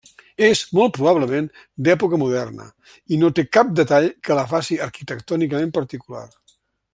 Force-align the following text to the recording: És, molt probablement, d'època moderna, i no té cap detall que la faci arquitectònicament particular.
És, 0.45 0.61
molt 0.77 0.93
probablement, 0.95 1.49
d'època 1.87 2.19
moderna, 2.21 2.65
i 3.17 3.21
no 3.25 3.31
té 3.41 3.45
cap 3.59 3.71
detall 3.81 4.09
que 4.29 4.39
la 4.41 4.47
faci 4.55 4.81
arquitectònicament 4.87 5.75
particular. 5.81 6.27